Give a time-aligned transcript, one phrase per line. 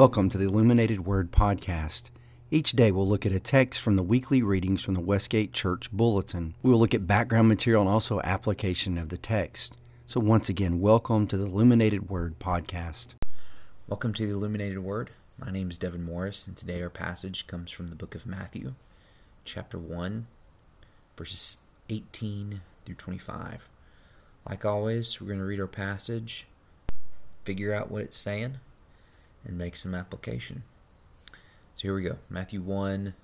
[0.00, 2.08] Welcome to the Illuminated Word Podcast.
[2.50, 5.92] Each day we'll look at a text from the weekly readings from the Westgate Church
[5.92, 6.54] Bulletin.
[6.62, 9.76] We will look at background material and also application of the text.
[10.06, 13.08] So, once again, welcome to the Illuminated Word Podcast.
[13.88, 15.10] Welcome to the Illuminated Word.
[15.36, 18.72] My name is Devin Morris, and today our passage comes from the book of Matthew,
[19.44, 20.26] chapter 1,
[21.14, 21.58] verses
[21.90, 23.68] 18 through 25.
[24.48, 26.46] Like always, we're going to read our passage,
[27.44, 28.60] figure out what it's saying,
[29.44, 30.62] and make some application.
[31.74, 33.14] So here we go Matthew 1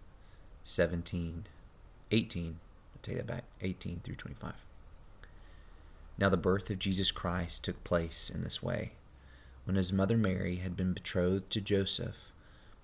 [0.65, 1.45] 17,
[2.11, 2.47] 18.
[2.47, 4.55] I'll take that back 18 through 25.
[6.19, 8.93] Now the birth of Jesus Christ took place in this way.
[9.65, 12.33] When his mother Mary had been betrothed to Joseph,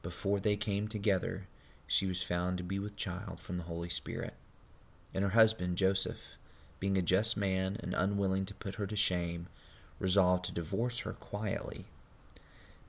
[0.02, 1.46] before they came together,
[1.86, 4.34] she was found to be with child from the Holy Spirit.
[5.14, 6.36] And her husband, Joseph,
[6.80, 9.46] being a just man and unwilling to put her to shame,
[9.98, 11.84] resolved to divorce her quietly.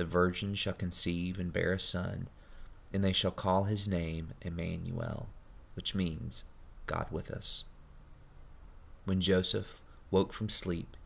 [0.00, 2.26] the virgin shall conceive and bear a son,
[2.90, 5.28] and they shall call his name Emmanuel,
[5.74, 6.44] which means
[6.86, 7.64] God with us.
[9.04, 10.96] When Joseph woke from sleep,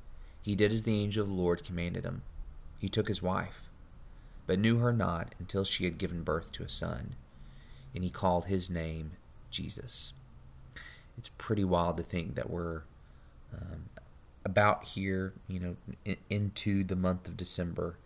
[0.42, 2.22] he did as the angel of the Lord commanded him.
[2.78, 3.68] He took his wife,
[4.46, 7.16] but knew her not until she had given birth to a son,
[7.96, 9.14] and he called his name
[9.50, 10.12] Jesus.
[11.18, 12.82] It's pretty wild to think that we're
[13.52, 13.86] um,
[14.44, 17.96] about here, you know, in, into the month of December,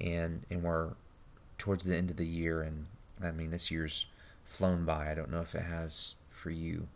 [0.00, 0.90] and and we're
[1.58, 2.86] towards the end of the year, and
[3.22, 4.06] I mean this year's
[4.44, 5.10] flown by.
[5.10, 6.88] I don't know if it has for you,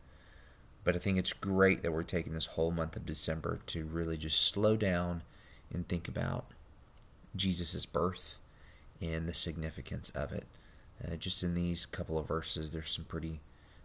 [0.85, 4.17] but I think it's great that we're taking this whole month of December to really
[4.17, 5.23] just slow down
[5.73, 6.47] and think about
[7.35, 8.39] Jesus' birth
[9.01, 10.47] and the significance of it.
[11.05, 13.41] Uh, just in these couple of verses, there's some pretty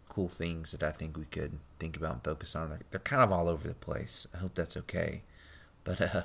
[0.07, 2.69] cool things that I think we could think about and focus on.
[2.69, 4.27] They're, they're kind of all over the place.
[4.33, 5.21] I hope that's okay.
[5.83, 6.23] But uh,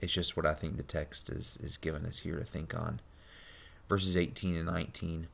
[0.00, 3.00] it's just what I think the text is, is giving us here to think on.
[3.88, 5.28] Verses 18 and 19,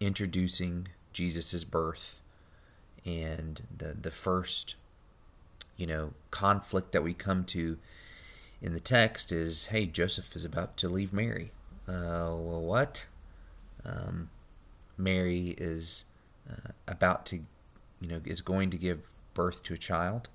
[0.00, 2.20] introducing Jesus' birth
[3.04, 4.74] and the, the first,
[5.76, 7.78] you know, conflict that we come to
[8.60, 11.50] in the text is, hey, Joseph is about to leave Mary.
[11.86, 13.06] Uh, well, what?
[13.84, 14.30] Um,
[14.96, 16.04] Mary is
[16.50, 17.40] uh, about to,
[18.00, 19.00] you know, is going to give
[19.34, 20.28] birth to a child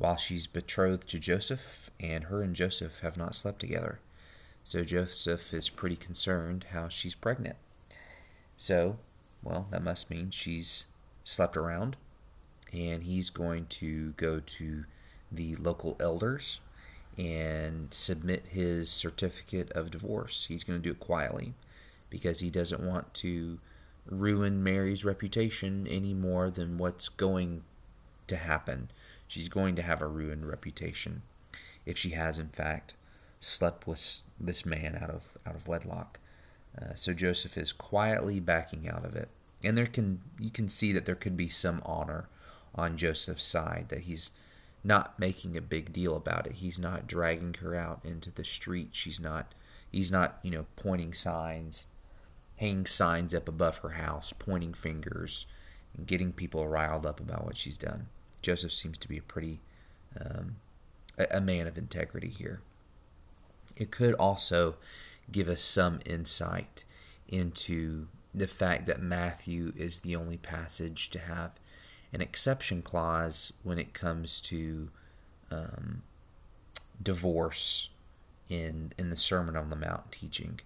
[0.00, 4.00] while she's betrothed to Joseph, and her and Joseph have not slept together.
[4.64, 7.56] So Joseph is pretty concerned how she's pregnant.
[8.56, 8.96] So,
[9.42, 10.86] well, that must mean she's
[11.22, 11.98] slept around,
[12.72, 14.84] and he's going to go to
[15.30, 16.60] the local elders
[17.18, 20.46] and submit his certificate of divorce.
[20.46, 21.52] He's going to do it quietly
[22.08, 23.58] because he doesn't want to
[24.06, 27.64] ruin Mary's reputation any more than what's going
[28.28, 28.88] to happen
[29.30, 31.22] she's going to have a ruined reputation
[31.86, 32.94] if she has, in fact,
[33.38, 36.18] slept with this man out of out of wedlock.
[36.76, 39.28] Uh, so Joseph is quietly backing out of it,
[39.62, 42.28] and there can you can see that there could be some honor
[42.74, 44.32] on Joseph's side that he's
[44.82, 46.54] not making a big deal about it.
[46.54, 48.90] He's not dragging her out into the street.
[48.92, 49.54] She's not.
[49.92, 51.86] He's not you know pointing signs,
[52.56, 55.46] hanging signs up above her house, pointing fingers,
[55.96, 58.08] and getting people riled up about what she's done.
[58.42, 59.60] Joseph seems to be a pretty
[60.18, 60.56] um,
[61.18, 62.60] a, a man of integrity here.
[63.76, 64.76] It could also
[65.30, 66.84] give us some insight
[67.28, 71.52] into the fact that Matthew is the only passage to have
[72.12, 74.90] an exception clause when it comes to
[75.50, 76.02] um,
[77.02, 77.88] divorce
[78.48, 80.60] in in the Sermon on the Mount teaching,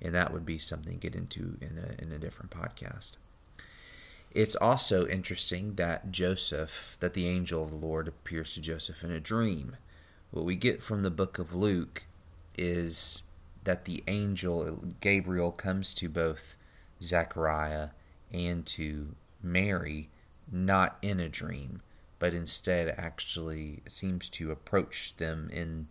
[0.00, 3.12] and that would be something to get into in a in a different podcast.
[4.36, 9.10] It's also interesting that Joseph, that the angel of the Lord appears to Joseph in
[9.10, 9.78] a dream.
[10.30, 12.02] What we get from the book of Luke
[12.54, 13.22] is
[13.64, 16.54] that the angel Gabriel comes to both
[17.02, 17.88] Zechariah
[18.30, 20.10] and to Mary
[20.52, 21.80] not in a dream,
[22.18, 25.86] but instead actually seems to approach them in,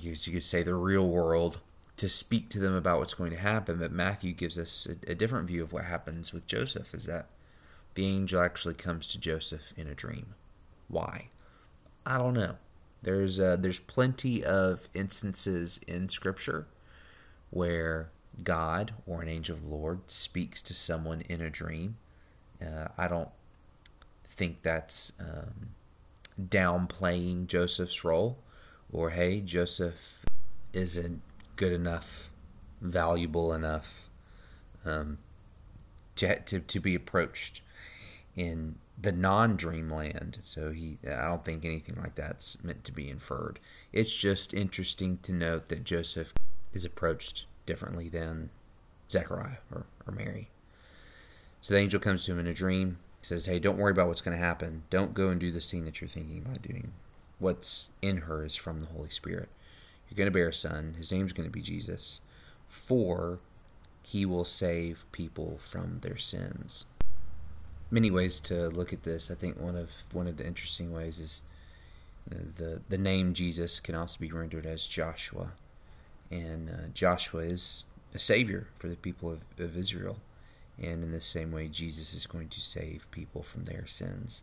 [0.00, 1.60] you could say, the real world
[1.98, 3.78] to speak to them about what's going to happen.
[3.78, 7.26] But Matthew gives us a, a, different view of what happens with Joseph is that
[7.94, 10.34] the angel actually comes to Joseph in a dream.
[10.88, 11.28] Why?
[12.06, 12.56] I don't know.
[13.02, 16.66] There's uh, there's plenty of instances in Scripture
[17.50, 18.10] where
[18.42, 21.96] God or an angel of the Lord speaks to someone in a dream.
[22.60, 23.30] Uh, I don't
[24.28, 25.70] think that's um,
[26.40, 28.38] downplaying Joseph's role
[28.92, 30.24] or, hey, Joseph
[30.72, 31.22] isn't
[31.58, 32.30] good enough,
[32.80, 34.08] valuable enough
[34.86, 35.18] um,
[36.14, 37.60] to, to, to be approached
[38.36, 40.38] in the non-dreamland.
[40.42, 43.58] So he, I don't think anything like that's meant to be inferred.
[43.92, 46.32] It's just interesting to note that Joseph
[46.72, 48.50] is approached differently than
[49.10, 50.50] Zechariah or, or Mary.
[51.60, 52.98] So the angel comes to him in a dream.
[53.20, 54.84] He says, "Hey, don't worry about what's going to happen.
[54.90, 56.92] Don't go and do the thing that you're thinking about doing.
[57.40, 59.48] What's in her is from the Holy Spirit.
[60.08, 60.94] You're going to bear a son.
[60.96, 62.20] His name's going to be Jesus.
[62.68, 63.38] For
[64.02, 66.86] he will save people from their sins."
[67.90, 69.30] many ways to look at this.
[69.30, 71.42] I think one of one of the interesting ways is
[72.28, 75.52] the the name Jesus can also be rendered as Joshua,
[76.30, 77.84] and uh, Joshua is
[78.14, 80.18] a savior for the people of, of Israel,
[80.78, 84.42] and in the same way, Jesus is going to save people from their sins.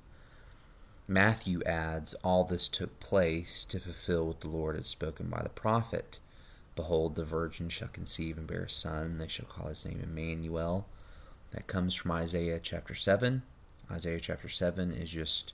[1.08, 5.50] Matthew adds, All this took place to fulfill what the Lord had spoken by the
[5.50, 6.20] prophet.
[6.76, 10.02] Behold, the virgin shall conceive and bear a son, and they shall call his name
[10.04, 10.88] Emmanuel
[11.52, 13.44] that comes from Isaiah chapter 7.
[13.90, 15.54] Isaiah chapter 7 is just,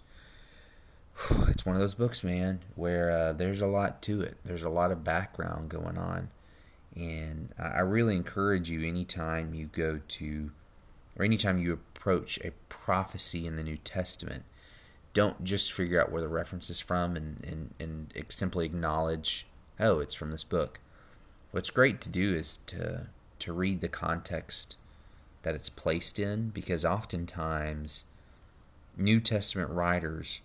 [1.47, 4.37] it's one of those books, man, where uh, there's a lot to it.
[4.43, 6.29] There's a lot of background going on.
[6.95, 10.51] And I really encourage you anytime you go to,
[11.17, 14.43] or anytime you approach a prophecy in the New Testament,
[15.13, 19.45] don't just figure out where the reference is from and, and, and simply acknowledge,
[19.79, 20.79] oh, it's from this book.
[21.51, 23.07] What's great to do is to,
[23.39, 24.77] to read the context
[25.43, 28.03] that it's placed in because oftentimes
[28.97, 30.41] New Testament writers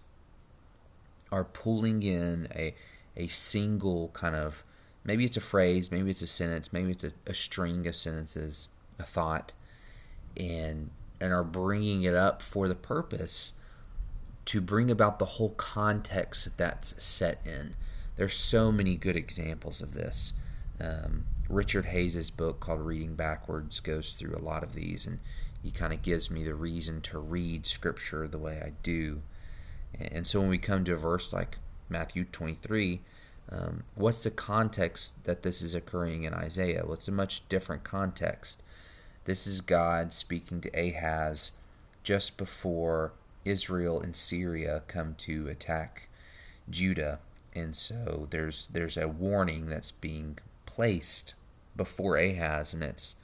[1.31, 2.75] are pulling in a
[3.17, 4.63] a single kind of
[5.05, 8.69] maybe it's a phrase, maybe it's a sentence, maybe it's a, a string of sentences,
[8.99, 9.55] a thought,
[10.37, 10.91] and
[11.21, 13.53] and are bringing it up for the purpose
[14.47, 17.75] to bring about the whole context that's set in.
[18.17, 20.33] There's so many good examples of this.
[20.81, 25.19] Um, Richard Hays's book called Reading Backwards goes through a lot of these, and
[25.63, 29.23] he kind of gives me the reason to read Scripture the way I do.
[29.99, 31.59] And so when we come to a verse like
[31.89, 33.01] Matthew 23,
[33.51, 36.83] um, what's the context that this is occurring in Isaiah?
[36.85, 38.63] Well, it's a much different context.
[39.25, 41.53] This is God speaking to Ahaz
[42.03, 43.13] just before
[43.47, 46.09] Israel and Syria come to attack
[46.69, 47.21] Judah.
[47.55, 51.35] And so there's there's a warning that's being placed
[51.77, 53.17] before Ahaz, and it's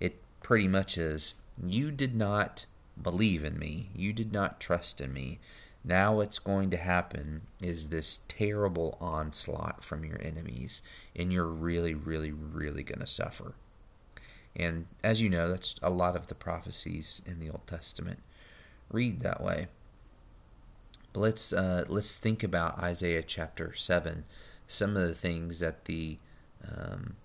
[0.00, 2.66] it pretty much is you did not
[3.00, 5.38] believe in me, you did not trust in me.
[5.84, 10.82] Now what's going to happen is this terrible onslaught from your enemies,
[11.14, 13.54] and you're really, really, really going to suffer.
[14.56, 18.18] And as you know, that's a lot of the prophecies in the Old Testament
[18.90, 19.68] read that way.
[21.12, 24.24] But let's uh, let's think about Isaiah chapter seven.
[24.66, 26.18] Some of the things that the
[26.66, 27.16] um,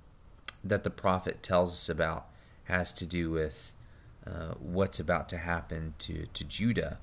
[0.63, 2.27] that the prophet tells us about
[2.65, 3.73] has to do with
[4.25, 6.99] uh, what's about to happen to, to Judah.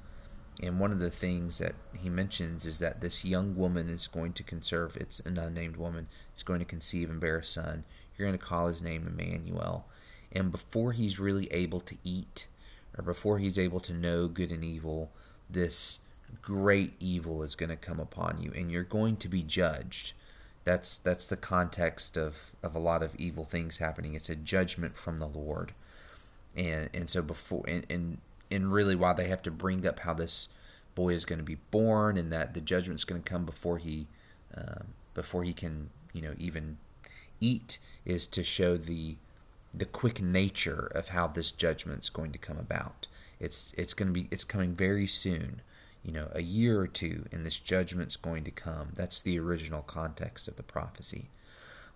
[0.63, 4.33] And one of the things that he mentions is that this young woman is going
[4.35, 7.85] to conserve, it's an unnamed woman, is going to conceive and bear a son.
[8.17, 9.87] You're going to call his name Emmanuel.
[10.33, 12.47] And before he's really able to eat,
[12.97, 15.11] or before he's able to know good and evil,
[15.49, 16.01] this
[16.43, 20.13] great evil is going to come upon you, and you're going to be judged.
[20.65, 24.15] That's that's the context of, of a lot of evil things happening.
[24.15, 25.73] It's a judgment from the Lord,
[26.55, 28.19] and and so before and and,
[28.51, 30.49] and really why they have to bring up how this
[30.95, 34.07] boy is going to be born and that the judgment's going to come before he
[34.57, 36.77] um, before he can you know even
[37.41, 39.17] eat is to show the
[39.73, 43.07] the quick nature of how this judgment's going to come about.
[43.39, 45.63] It's it's going to be it's coming very soon
[46.03, 48.91] you know, a year or two and this judgment's going to come.
[48.95, 51.29] That's the original context of the prophecy.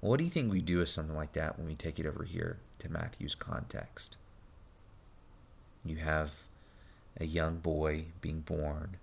[0.01, 2.07] Well, what do you think we do with something like that when we take it
[2.07, 4.17] over here to Matthew's context?
[5.85, 6.47] You have
[7.19, 8.97] a young boy being born.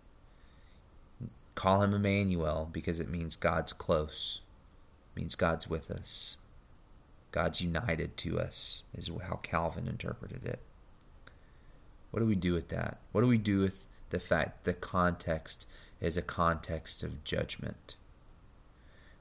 [1.55, 4.41] Call him Emmanuel because it means God's close,
[5.13, 6.37] it means God's with us.
[7.31, 10.59] God's united to us, is how Calvin interpreted it.
[12.11, 12.99] What do we do with that?
[13.11, 15.65] What do we do with the fact the context
[15.99, 17.95] is a context of judgment.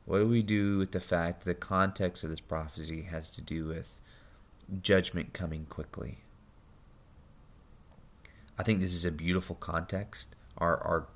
[0.04, 3.42] What do we do with the fact that the context of this prophecy has to
[3.42, 4.00] do with
[4.82, 6.18] judgment coming quickly?
[8.58, 10.34] I think this is a beautiful context.
[10.58, 11.06] Our our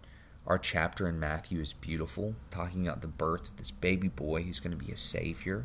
[0.47, 4.61] our chapter in Matthew is beautiful, talking about the birth of this baby boy who's
[4.61, 5.65] going to be a savior.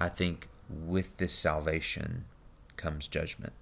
[0.00, 2.24] I think with this salvation
[2.76, 3.52] comes judgment.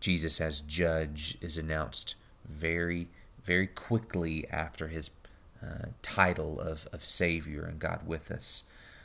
[0.00, 3.08] Jesus as judge is announced very,
[3.42, 5.10] very quickly after his
[5.62, 8.64] uh, title of, of Savior and God with us.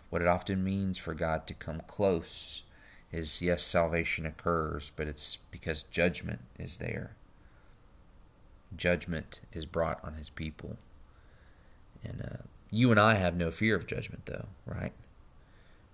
[0.09, 2.63] What it often means for God to come close
[3.11, 7.15] is yes, salvation occurs, but it's because judgment is there.
[8.75, 10.77] Judgment is brought on his people.
[12.03, 14.93] And uh, you and I have no fear of judgment, though, right?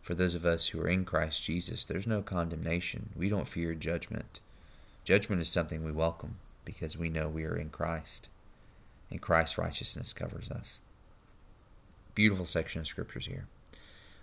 [0.04, 3.12] For those of us who are in Christ Jesus, there's no condemnation.
[3.16, 4.42] We don't fear judgment.
[5.06, 8.28] Judgment is something we welcome because we know we are in Christ,
[9.10, 10.80] and Christ's righteousness covers us.
[12.16, 13.48] Beautiful section of scriptures here.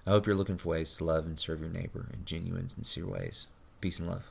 [0.06, 3.06] I hope you're looking for ways to love and serve your neighbor in genuine, sincere
[3.06, 3.46] ways.
[3.80, 4.30] Peace and love.